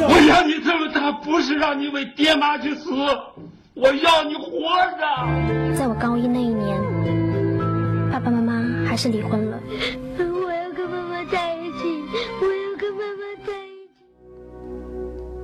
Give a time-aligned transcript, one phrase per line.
[0.00, 2.90] 我养你这么大，不是让你为爹妈去死，
[3.74, 5.76] 我要你活着。
[5.76, 6.80] 在我高一那一年，
[8.10, 8.52] 爸爸妈妈
[8.86, 9.58] 还是离婚了。
[10.18, 12.02] 我要跟妈妈在一起，
[12.40, 13.98] 我要跟妈妈在一起。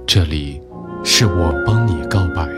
[0.06, 0.60] 这里
[1.04, 2.48] 是我帮你告白。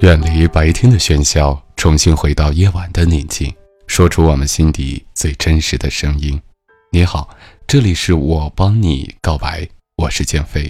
[0.00, 3.54] 远离白天的喧嚣，重新回到夜晚的宁静，
[3.86, 6.42] 说出我们心底最真实的声音。
[6.90, 7.30] 你好，
[7.68, 9.64] 这里是我帮你告白，
[9.96, 10.68] 我是建飞。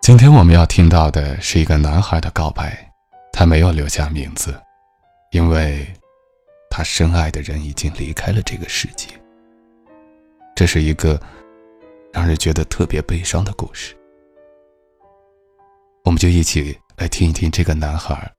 [0.00, 2.90] 今天我们要听到的是一个男孩的告白，
[3.34, 4.58] 他没有留下名字，
[5.30, 5.86] 因为
[6.70, 9.08] 他深爱的人已经离开了这个世界。
[10.56, 11.20] 这是一个
[12.14, 13.94] 让人觉得特别悲伤的故事，
[16.04, 18.32] 我们就一起来听一听这个男孩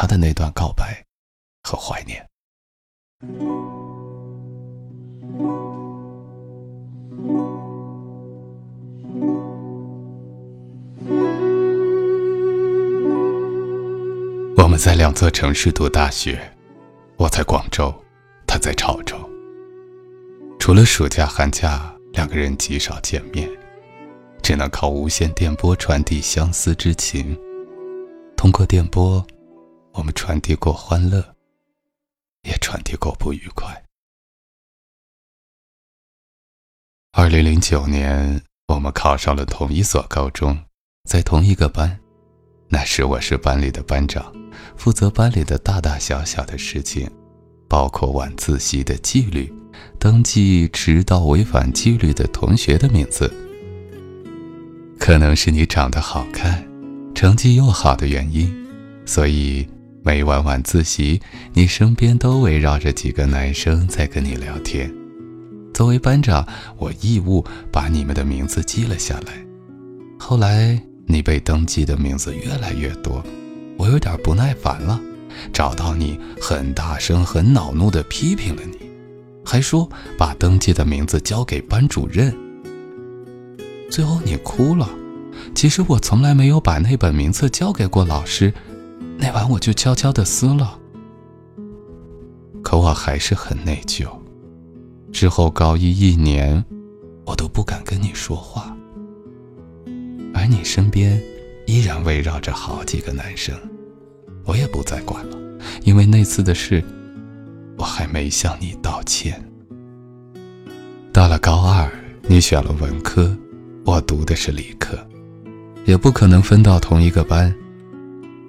[0.00, 1.04] 他的那段告白
[1.64, 2.24] 和怀念。
[14.56, 16.38] 我们在两座城市读大学，
[17.16, 17.92] 我在广州，
[18.46, 19.16] 他在潮州。
[20.60, 23.50] 除了暑假、寒假，两个人极少见面，
[24.44, 27.36] 只能靠无线电波传递相思之情。
[28.36, 29.26] 通过电波，
[29.92, 31.34] 我们传递过欢乐，
[32.42, 33.84] 也传递过不愉快。
[37.12, 40.64] 二零零九年，我们考上了同一所高中，
[41.08, 41.98] 在同一个班。
[42.68, 44.32] 那时我是班里的班长，
[44.76, 47.10] 负责班里的大大小小的事情，
[47.66, 49.52] 包括晚自习的纪律，
[49.98, 53.32] 登记迟到违反纪律的同学的名字。
[54.98, 56.62] 可能是你长得好看，
[57.14, 58.54] 成绩又好的原因，
[59.06, 59.66] 所以
[60.08, 61.20] 每晚晚自习，
[61.52, 64.90] 你身边都围绕着几个男生在跟你聊天。
[65.74, 66.48] 作为班长，
[66.78, 69.34] 我义务把你们的名字记了下来。
[70.18, 70.82] 后来。
[71.10, 73.24] 你被登记的名字越来越多，
[73.78, 75.00] 我有点不耐烦了，
[75.54, 78.90] 找到你，很大声、很恼怒地批评了你，
[79.42, 79.88] 还说
[80.18, 82.34] 把登记的名字交给班主任。
[83.90, 84.88] 最后你哭了，
[85.54, 88.52] 其实我从来没有把那本名册交给过老师，
[89.20, 90.78] 那晚我就悄悄地撕了。
[92.62, 94.06] 可我还是很内疚，
[95.12, 96.64] 之后高一一年，
[97.26, 98.74] 我都不敢跟你说话。
[100.32, 101.20] 而你身边
[101.66, 103.54] 依然围绕着好几个男生，
[104.44, 105.36] 我也不再管了，
[105.82, 106.84] 因为那次的事，
[107.76, 109.42] 我还没向你道歉。
[111.12, 111.90] 到了高二，
[112.22, 113.36] 你选了文科，
[113.84, 114.96] 我读的是理科，
[115.86, 117.52] 也不可能分到同一个班。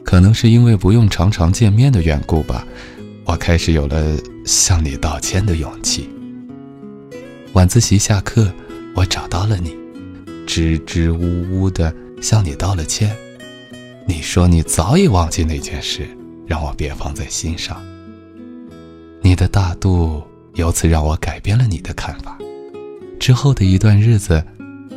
[0.10, 2.66] 可能是因为不用常常见面的缘故吧，
[3.26, 6.10] 我开始有了向你道歉的勇气。
[7.54, 8.52] 晚自习下课，
[8.96, 9.78] 我找到了你。
[10.48, 11.94] 支支吾吾的
[12.24, 13.16] 向你道了歉，
[14.08, 16.10] 你说你早已忘记那件事，
[16.48, 17.80] 让我别放在心上。
[19.22, 20.24] 你的大度
[20.56, 22.36] 由此让我改变了你的看法。
[23.20, 24.44] 之后的一段日子，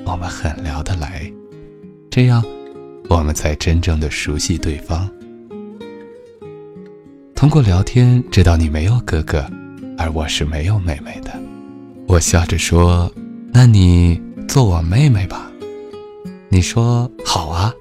[0.06, 1.30] 我们很聊得来，
[2.10, 2.42] 这样，
[3.12, 5.08] 我们才真正的熟悉对方。
[7.34, 9.44] 通过聊天知道你没有哥哥，
[9.98, 11.30] 而我是没有妹妹的。
[12.08, 13.12] 我笑着说
[13.52, 15.50] ：“那你。”做我妹妹吧，
[16.50, 17.72] 你说好啊。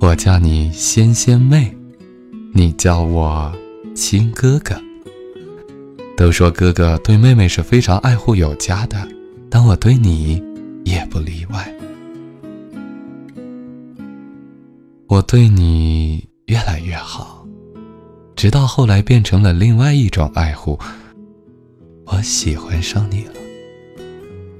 [0.00, 1.72] 我叫你仙仙妹，
[2.52, 3.52] 你叫我
[3.94, 4.74] 亲哥哥。
[6.16, 9.06] 都说哥哥对妹妹是非常爱护有加的，
[9.48, 10.42] 但我对你
[10.84, 11.72] 也不例外。
[15.10, 17.44] 我对你越来越好，
[18.36, 20.78] 直到后来变成了另外一种爱护。
[22.04, 23.32] 我喜欢上你了。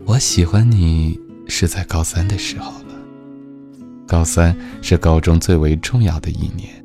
[0.05, 1.17] 我喜欢你
[1.47, 2.97] 是在高三的时候了。
[4.09, 6.85] 高三是高中最为重要的一年，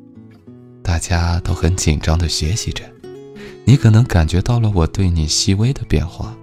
[0.80, 2.84] 大家都很紧张的学习着，
[3.64, 6.36] 你可能感觉到了我对你细微的变化，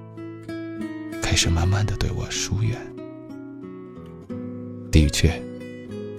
[1.22, 2.78] 开始慢慢的对我疏远。
[4.92, 5.42] 的确，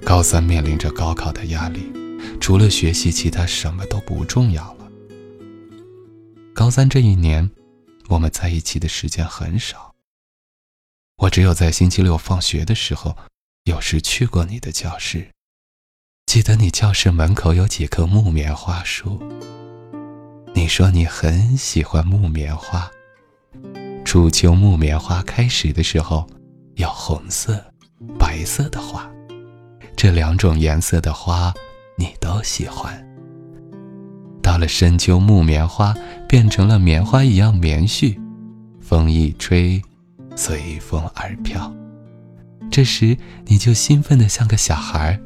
[0.04, 1.90] 高三面临着高考的压力，
[2.38, 4.86] 除了学习，其他什么都不重要了。
[6.54, 7.50] 高三这一年，
[8.08, 9.94] 我们在一起的时间很少。
[11.16, 13.16] 我只有在星期六放学的时候，
[13.64, 15.30] 有时去过你的教室。
[16.26, 19.22] 记得你教室门口有几棵木棉花树。
[20.54, 22.90] 你说你很喜欢木棉花。
[24.04, 26.28] 初秋木棉花开始的时候，
[26.74, 27.72] 有红色、
[28.18, 29.10] 白色的花，
[29.96, 31.52] 这两种颜色的花
[31.96, 33.02] 你都喜欢。
[34.42, 35.94] 到了深秋，木棉花
[36.28, 38.18] 变成了棉花一样棉絮，
[38.80, 39.80] 风一吹，
[40.36, 41.72] 随风而飘。
[42.70, 45.18] 这时你就兴奋的像个小孩。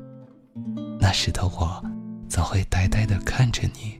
[1.00, 1.82] 那时的我，
[2.28, 3.98] 总会呆呆的看着你。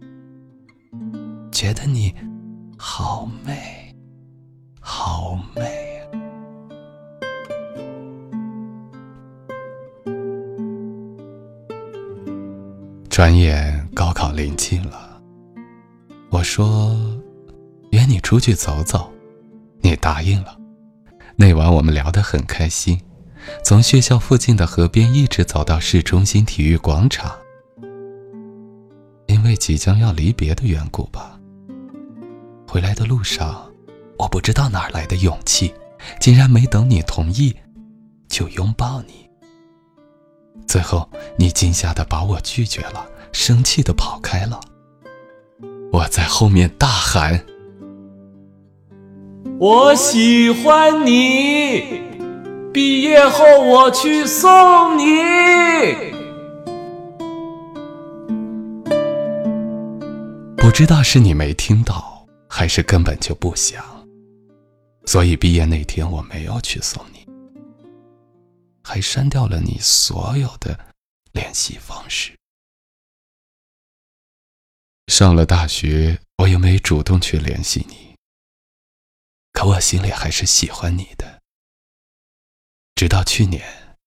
[1.51, 2.15] 觉得你
[2.77, 3.95] 好美，
[4.81, 5.88] 好美
[13.19, 15.21] 转眼高考临近了，
[16.31, 16.97] 我说
[17.91, 19.13] 约你出去走走，
[19.81, 20.57] 你答应了。
[21.35, 23.01] 那晚我们聊得很开心，
[23.65, 27.37] 从学校附近的河边一直走到市中心体育广场。
[29.27, 31.41] 因为即将要离别的缘故吧。
[32.69, 33.69] 回来的路上，
[34.17, 35.75] 我不知道哪来的勇气，
[36.21, 37.57] 竟然没等你同意，
[38.29, 39.28] 就拥抱你。
[40.67, 41.09] 最后，
[41.39, 44.61] 你惊吓的把我拒绝了，生气的跑开了。
[45.93, 47.45] 我在后面大喊
[49.61, 52.03] ：“我喜欢你，
[52.73, 55.05] 毕业后我去送你。”
[60.57, 62.17] 不知道是你没听到。
[62.51, 63.85] 还是根本就不想，
[65.05, 67.18] 所以毕业那天我没有去送你，
[68.89, 70.95] 还删掉了你所有的
[71.33, 72.35] 联系方式。
[75.09, 78.17] 上了大学，我又没主动去联系你，
[79.53, 81.43] 可我心里还是喜欢你的。
[82.95, 83.99] 直到去年，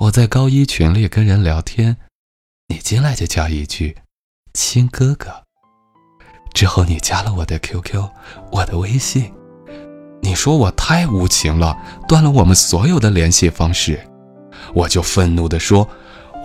[0.00, 1.96] 我在高一群里跟人聊天，
[2.66, 3.98] 你进来就叫一句
[4.52, 5.44] “亲哥哥”。
[6.52, 8.02] 之后你加了我的 QQ，
[8.50, 9.32] 我的微信，
[10.22, 11.76] 你说我太无情了，
[12.08, 14.07] 断了我们所有的联系方式，
[14.78, 15.88] 我就愤怒地说，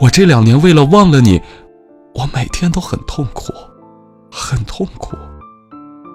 [0.02, 1.40] 我这两年为了忘了你，
[2.16, 3.54] 我每天都很痛苦，
[4.32, 5.16] 很痛苦。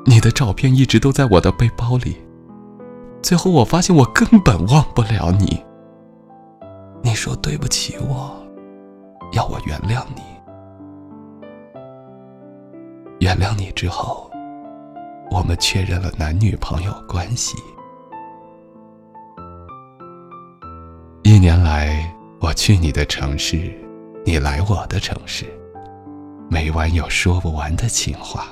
[0.04, 2.16] 你的照片一直都在我的背包里，
[3.22, 5.62] 最后我发现我根本忘不了你。
[7.04, 8.36] 你说对不起我，
[9.32, 10.22] 要我原谅你。
[13.20, 14.28] 原谅你之后，
[15.30, 17.56] 我们确认了男女朋友关系。
[22.58, 23.72] 去你的城市，
[24.26, 25.46] 你来我的城市，
[26.50, 28.48] 每晚有说不完的情话。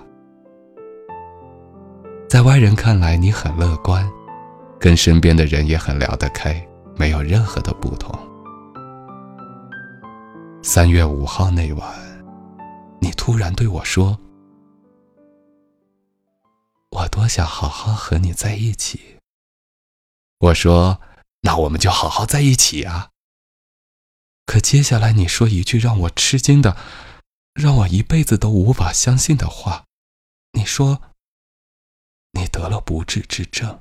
[2.29, 4.09] 在外人看来，你很乐观，
[4.79, 6.65] 跟身边的人也很聊得开，
[6.95, 8.17] 没有任何的不同。
[10.63, 11.93] 三月五号那晚，
[13.01, 14.17] 你突然对我说。
[16.93, 19.01] 我多想好好和你在一起。
[20.39, 21.01] 我说
[21.43, 23.09] ：“那我们就好好在一起啊。”
[24.47, 26.77] 可接下来你说一句让我吃惊的、
[27.53, 29.85] 让我一辈子都无法相信的话。
[30.53, 31.03] 你说
[32.33, 33.81] ：“你得了不治之症，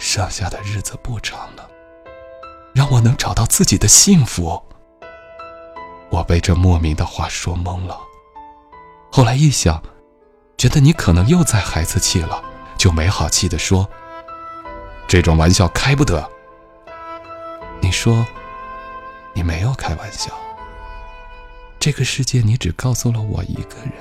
[0.00, 1.70] 剩下的日子不长了，
[2.74, 4.60] 让我能找到自己的幸福。”
[6.10, 7.96] 我被这莫名的话说懵了。
[9.12, 9.80] 后来一想。
[10.58, 12.44] 觉得你可能又在孩子气了，
[12.76, 13.88] 就没好气的说
[15.08, 16.30] ：“这种玩笑开不得。”
[17.80, 18.26] 你说
[19.34, 20.32] ：“你没有开玩笑。
[21.78, 23.92] 这个世界你只告诉了我一个人，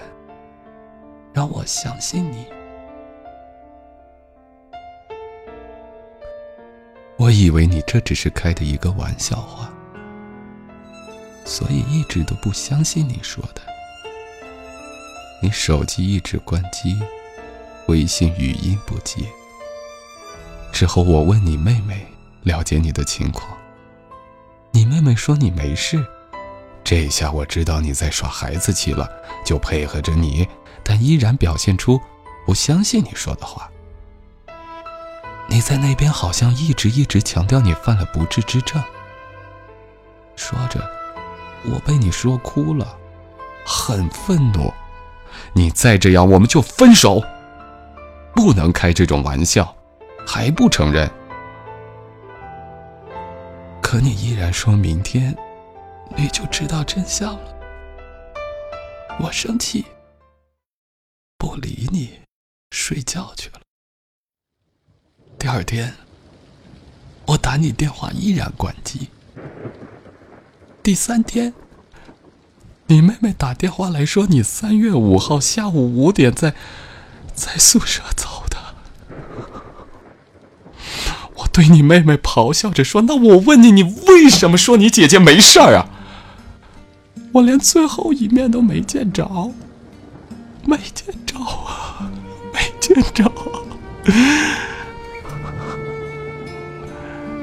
[1.33, 2.45] 让我相信你。
[7.17, 9.69] 我以为你这只是开的一个玩笑话，
[11.45, 13.61] 所以一直都不相信你说的。”
[15.43, 17.01] 你手机一直关机，
[17.87, 19.23] 微信语音不接。
[20.71, 22.05] 之后我问你妹妹，
[22.43, 23.58] 了解你的情况。
[24.79, 26.01] 你妹妹说你没事。
[26.85, 29.09] 这下我知道你在耍孩子气了，
[29.45, 30.47] 就配合着你，
[30.85, 31.99] 但依然表现出
[32.45, 33.69] 不相信你说的话。
[35.49, 38.81] 你在那边好像一直一直强调你犯了不治之症。
[40.37, 40.89] 说着，
[41.65, 42.97] 我被你说哭了，
[43.65, 44.73] 很愤怒。
[45.51, 47.21] 你再这样，我们就分手。
[48.33, 49.75] 不能开这种玩笑，
[50.25, 51.11] 还不承认？
[53.89, 55.35] 可你依然说明天
[56.15, 57.55] 你就知道真相了。
[59.19, 59.83] 我生气，
[61.39, 62.19] 不理你，
[62.69, 63.59] 睡觉去了。
[65.39, 65.91] 第二天，
[67.25, 69.09] 我打你电话依然关机。
[70.83, 71.51] 第三天，
[72.85, 76.53] 你妹妹打电话来说你三月五号下午五点在
[77.33, 78.75] 在宿舍走的。
[81.33, 85.85] 我对你妹妹咆哮着说：“那我问你，你为什么说你姐姐没事儿啊？”
[87.33, 89.51] 我连最后一面都没见着，
[90.65, 92.09] 没见着啊，
[92.53, 93.31] 没见着。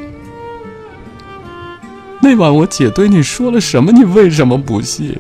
[2.22, 3.92] 那晚我姐对你说了什么？
[3.92, 5.18] 你为什么不信？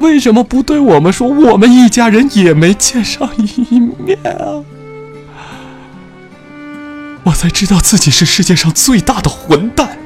[0.00, 1.28] 为什么不对我们说？
[1.28, 4.64] 我们一家人也没见上一面啊！”
[7.28, 9.98] 我才知道自己是世界上最大的混蛋，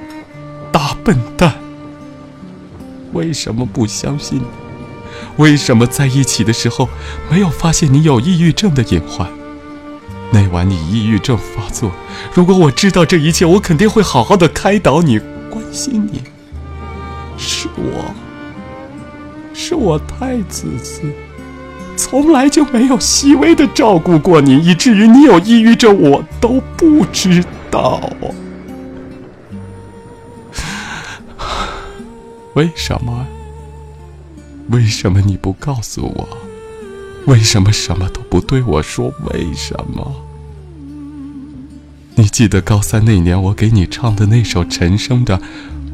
[0.72, 1.54] 大笨蛋。
[3.12, 4.44] 为什么不相信你？
[5.36, 6.88] 为什么在一起的时候
[7.30, 9.28] 没有发现你有抑郁症的隐患？
[10.32, 11.92] 那晚你抑郁症发作，
[12.34, 16.22] 如果我知道这一切，我肯定会好好的开导你，关心你。
[17.38, 18.12] 是我，
[19.54, 21.02] 是我太自私，
[21.96, 28.00] 从来就没有细微的照顾过你，以至于你有抑郁症我都不知道。
[32.54, 33.26] 为什么？
[34.68, 36.28] 为什么你不告诉我？
[37.26, 39.12] 为什么什么都不对我说？
[39.32, 40.14] 为什么？
[42.16, 45.38] 你记得高三那年我给你唱的那首陈升的《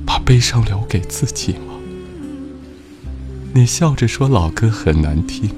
[0.04, 1.74] 把悲伤留给自己》吗？
[3.54, 5.50] 你笑着说老歌很难听，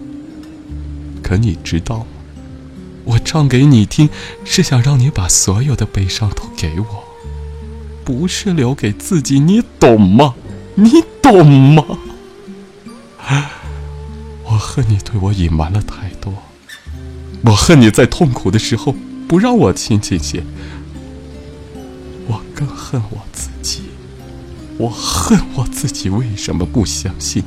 [1.31, 2.07] 可你知道吗？
[3.05, 4.09] 我唱给你听
[4.45, 7.05] 是想让你把所有的悲伤都给我，
[8.05, 10.35] 不是留给自己，你懂吗？
[10.75, 10.91] 你
[11.23, 11.85] 懂吗？
[14.43, 16.35] 我恨你对我隐瞒了太多，
[17.45, 18.93] 我恨你在痛苦的时候
[19.29, 20.43] 不让我亲近些，
[22.27, 23.83] 我更恨我自己，
[24.79, 27.45] 我恨我自己为什么不相信，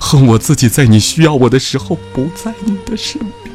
[0.00, 3.54] 恨我自己在你需要我的时候不在你的身边，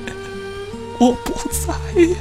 [0.99, 2.17] 我不在呀，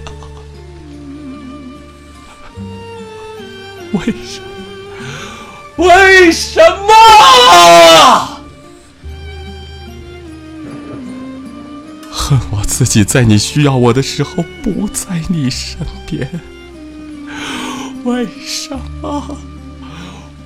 [3.92, 4.40] 为什
[5.76, 5.86] 么？
[5.86, 6.88] 为什么？
[12.10, 16.28] 恨我自己在你需要我的时候不在你身边。
[18.04, 19.38] 为什么？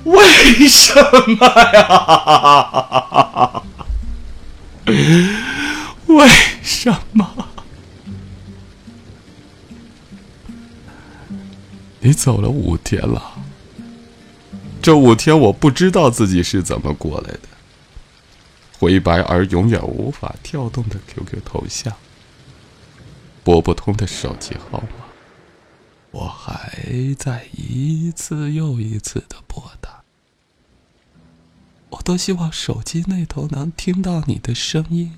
[0.03, 0.93] 为什
[1.37, 1.47] 么？
[1.73, 3.63] 呀？
[6.07, 6.27] 为
[6.61, 7.49] 什么？
[11.99, 13.31] 你走了五天了。
[14.81, 16.93] 这五天我不知道自己是怎么？
[16.93, 17.39] 过来的。
[18.77, 21.93] 灰白而永远无法跳动的 QQ 头像，
[23.41, 25.05] 拨不通的手机号码，
[26.11, 26.83] 我还
[27.17, 29.82] 在一次又一次的拨打。
[32.03, 35.17] 多希望手机那头能听到你的声音。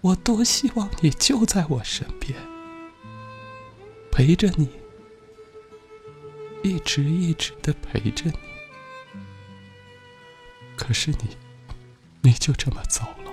[0.00, 2.36] 我多希望你就在我身边，
[4.10, 4.68] 陪着你。
[6.64, 8.36] 一直一直的陪着你，
[10.76, 11.36] 可是你，
[12.22, 13.32] 你就这么走了，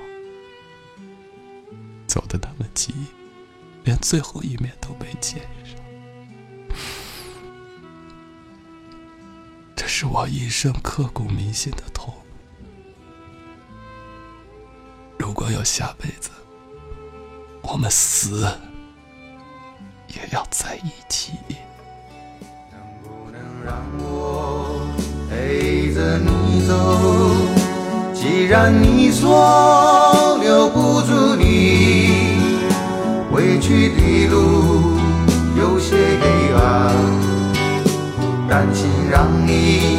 [2.05, 2.93] 走的那么急，
[3.83, 5.84] 连最后一面都没见上。
[9.85, 12.11] 这是我一生刻骨铭心的痛。
[15.15, 16.31] 如果有下辈子，
[17.61, 18.47] 我们死
[20.07, 21.33] 也要在一起。
[22.71, 24.89] 能不能让我
[25.29, 26.73] 陪着你走，
[28.11, 32.39] 既然你说留不住你，
[33.31, 34.97] 回去的路
[35.55, 37.14] 有些黑暗，
[38.55, 39.94] 甘心让你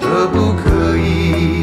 [0.00, 1.54] 可不可以？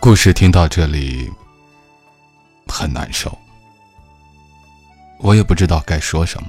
[0.00, 1.30] 故事听到这里
[2.66, 3.36] 很难受，
[5.18, 6.48] 我也不知道该说什么，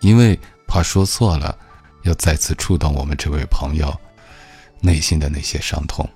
[0.00, 1.56] 因为怕说错了，
[2.02, 3.94] 要再次触动我们这位朋友
[4.80, 6.08] 内心的那些伤痛，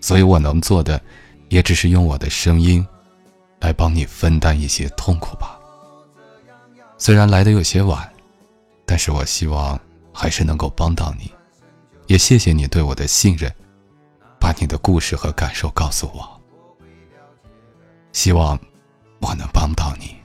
[0.00, 1.02] 所以我能做的，
[1.48, 2.86] 也只是用我的声音
[3.60, 5.58] 来帮你分担一些痛苦吧。
[6.96, 8.08] 虽然来的有些晚，
[8.84, 9.78] 但是我希望
[10.12, 11.30] 还是能够帮到你，
[12.06, 13.52] 也谢谢你对我的信任。
[14.40, 16.40] 把你的故事和感受告诉我，
[18.12, 18.56] 希望
[19.18, 20.16] 我能帮到你。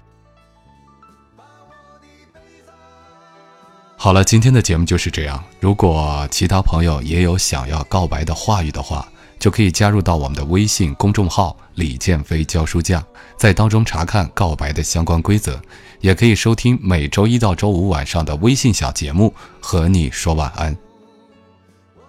[3.97, 5.43] 好了，今天的节目就是这样。
[5.59, 9.11] 如果其他朋友也有想要告白的话语的话，
[9.43, 13.03] 就可以加入到我们的微信公众号“李建飞教书匠”，
[13.35, 15.59] 在当中查看告白的相关规则，
[15.99, 20.73] 也可以收听每周一到周五晚上的微信小节目，和你说晚安。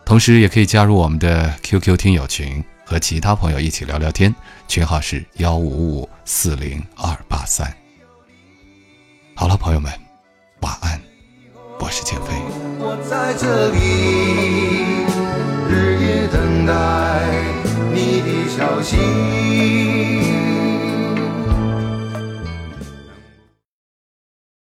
[0.07, 4.33] 同时，也可以加入我们的 QQ 听友群，和其他朋友一起聊聊天。
[4.69, 7.69] 群号是幺五五四零二八三。
[9.35, 9.93] 好了，朋友们，
[10.61, 11.01] 晚安，
[11.81, 12.33] 我是建飞。
[12.79, 14.84] 我在这里，
[16.29, 16.73] 等待
[17.93, 20.44] 你的消息。